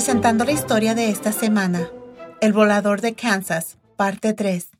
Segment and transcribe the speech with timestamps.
[0.00, 1.90] presentando la historia de esta semana.
[2.40, 4.70] El volador de Kansas, parte 3.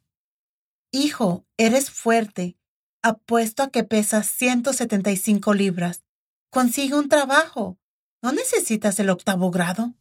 [0.92, 2.56] Hijo, eres fuerte.
[3.02, 6.04] Apuesto a que pesas 175 libras.
[6.48, 7.76] Consigue un trabajo.
[8.22, 9.92] ¿No necesitas el octavo grado?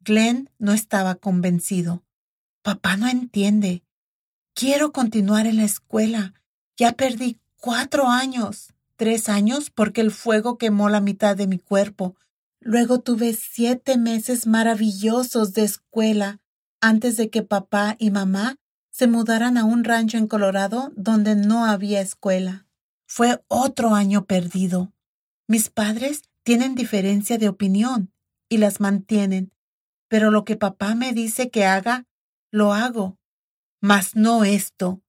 [0.00, 2.02] Glenn no estaba convencido.
[2.62, 3.84] Papá no entiende.
[4.54, 6.34] Quiero continuar en la escuela.
[6.76, 8.74] Ya perdí cuatro años.
[8.96, 12.16] Tres años porque el fuego quemó la mitad de mi cuerpo.
[12.64, 16.40] Luego tuve siete meses maravillosos de escuela
[16.80, 18.56] antes de que papá y mamá
[18.90, 22.66] se mudaran a un rancho en Colorado donde no había escuela.
[23.04, 24.92] Fue otro año perdido.
[25.48, 28.12] Mis padres tienen diferencia de opinión
[28.48, 29.52] y las mantienen,
[30.08, 32.06] pero lo que papá me dice que haga,
[32.52, 33.18] lo hago.
[33.80, 35.02] Mas no esto.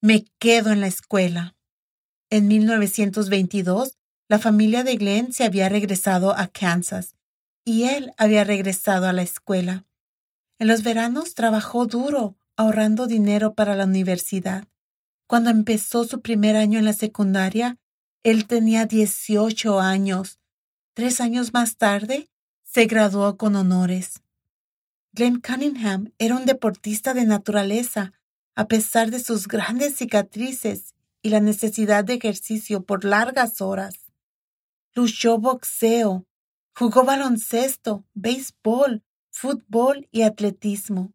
[0.00, 1.56] Me quedo en la escuela.
[2.30, 3.96] En 1922,
[4.28, 7.14] la familia de Glenn se había regresado a Kansas
[7.64, 9.84] y él había regresado a la escuela.
[10.58, 14.66] En los veranos trabajó duro, ahorrando dinero para la universidad.
[15.26, 17.78] Cuando empezó su primer año en la secundaria,
[18.22, 20.38] él tenía 18 años.
[20.94, 22.28] Tres años más tarde,
[22.64, 24.22] se graduó con honores.
[25.12, 28.12] Glenn Cunningham era un deportista de naturaleza,
[28.54, 34.05] a pesar de sus grandes cicatrices y la necesidad de ejercicio por largas horas.
[34.96, 36.26] Luchó boxeo,
[36.74, 41.12] jugó baloncesto, béisbol, fútbol y atletismo.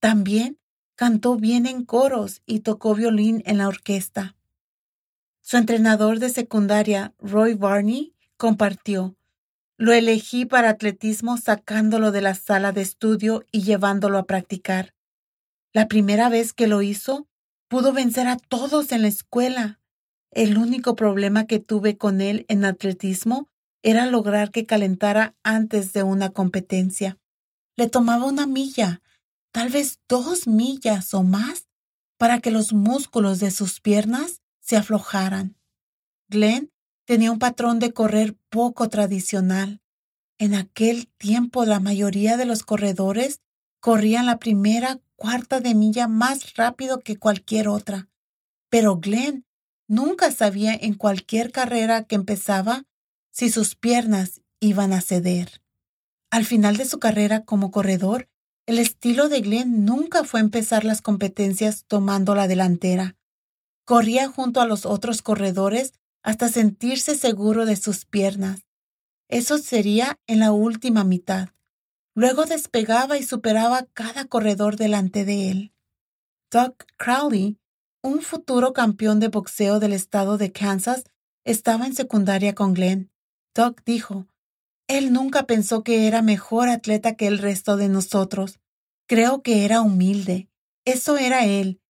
[0.00, 0.60] También
[0.94, 4.36] cantó bien en coros y tocó violín en la orquesta.
[5.42, 9.16] Su entrenador de secundaria, Roy Barney, compartió,
[9.76, 14.94] lo elegí para atletismo sacándolo de la sala de estudio y llevándolo a practicar.
[15.72, 17.26] La primera vez que lo hizo,
[17.68, 19.80] Pudo vencer a todos en la escuela.
[20.36, 23.48] El único problema que tuve con él en atletismo
[23.82, 27.16] era lograr que calentara antes de una competencia.
[27.74, 29.00] Le tomaba una milla,
[29.50, 31.68] tal vez dos millas o más,
[32.18, 35.56] para que los músculos de sus piernas se aflojaran.
[36.28, 36.70] Glenn
[37.06, 39.80] tenía un patrón de correr poco tradicional.
[40.36, 43.40] En aquel tiempo la mayoría de los corredores
[43.80, 48.10] corrían la primera cuarta de milla más rápido que cualquier otra.
[48.68, 49.45] Pero Glenn
[49.88, 52.84] nunca sabía en cualquier carrera que empezaba
[53.30, 55.62] si sus piernas iban a ceder.
[56.30, 58.28] Al final de su carrera como corredor,
[58.66, 63.16] el estilo de Glenn nunca fue empezar las competencias tomando la delantera.
[63.84, 65.92] Corría junto a los otros corredores
[66.22, 68.66] hasta sentirse seguro de sus piernas.
[69.28, 71.50] Eso sería en la última mitad.
[72.14, 75.72] Luego despegaba y superaba cada corredor delante de él.
[76.50, 77.58] Doug Crowley,
[78.02, 81.04] un futuro campeón de boxeo del estado de Kansas,
[81.44, 83.10] estaba en secundaria con Glenn.
[83.54, 84.26] Doug dijo,
[84.88, 88.60] Él nunca pensó que era mejor atleta que el resto de nosotros.
[89.08, 90.48] Creo que era humilde.
[90.84, 91.80] Eso era él.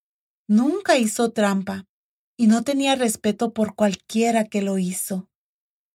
[0.49, 1.87] Nunca hizo trampa
[2.37, 5.29] y no tenía respeto por cualquiera que lo hizo.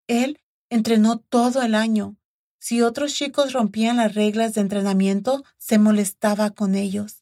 [0.06, 0.40] Él
[0.70, 2.16] entrenó todo el año,
[2.62, 7.19] si otros chicos rompían las reglas de entrenamiento, se molestaba con ellos.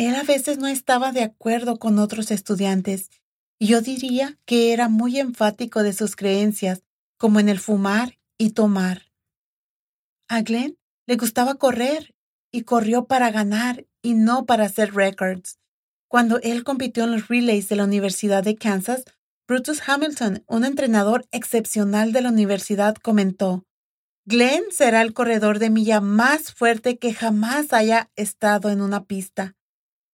[0.00, 3.10] Él a veces no estaba de acuerdo con otros estudiantes,
[3.58, 6.82] y yo diría que era muy enfático de sus creencias,
[7.18, 9.12] como en el fumar y tomar.
[10.26, 12.14] A Glenn le gustaba correr,
[12.50, 15.58] y corrió para ganar y no para hacer records.
[16.08, 19.04] Cuando él compitió en los relays de la Universidad de Kansas,
[19.46, 23.66] Brutus Hamilton, un entrenador excepcional de la universidad, comentó,
[24.24, 29.56] Glenn será el corredor de milla más fuerte que jamás haya estado en una pista.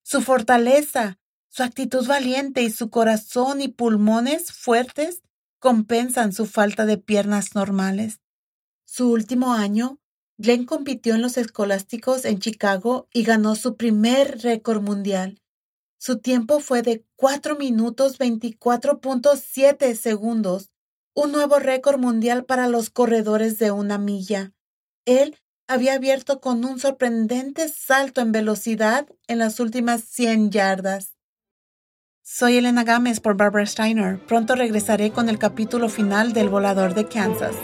[0.08, 1.18] Su fortaleza,
[1.48, 5.24] su actitud valiente y su corazón y pulmones fuertes
[5.58, 8.20] compensan su falta de piernas normales.
[8.84, 9.98] Su último año,
[10.38, 15.42] Glenn compitió en los escolásticos en Chicago y ganó su primer récord mundial.
[15.98, 20.70] Su tiempo fue de 4 minutos 24.7 segundos,
[21.14, 24.52] un nuevo récord mundial para los corredores de una milla.
[25.04, 25.36] Él
[25.68, 31.16] había abierto con un sorprendente salto en velocidad en las últimas 100 yardas.
[32.22, 34.18] Soy Elena Gámez por Barbara Steiner.
[34.26, 37.54] Pronto regresaré con el capítulo final del volador de Kansas.